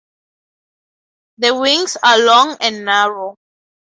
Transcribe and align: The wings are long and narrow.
The 1.37 1.53
wings 1.53 1.95
are 2.03 2.17
long 2.17 2.57
and 2.59 2.85
narrow. 2.85 3.35